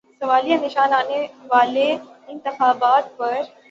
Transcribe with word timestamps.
سوالیہ 0.19 0.57
نشان 0.63 0.93
آنے 0.93 1.19
والے 1.51 1.87
انتخابات 2.27 3.05
پر۔ 3.17 3.41